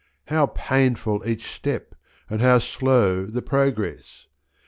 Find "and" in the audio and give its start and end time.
2.27-2.41